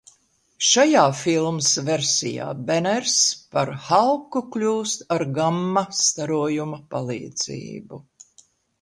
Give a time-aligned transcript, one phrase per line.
[0.67, 3.19] Šajā filmas versijā Beners
[3.53, 8.05] par Halku kļūst ar gamma starojuma palīdzību.